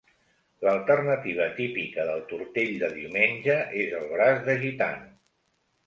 L'alternativa 0.67 1.47
típica 1.59 2.07
del 2.09 2.25
tortell 2.33 2.73
de 2.85 2.91
diumenge 2.97 3.61
és 3.87 3.97
el 4.03 4.13
braç 4.17 4.45
de 4.51 4.61
gitano. 4.67 5.11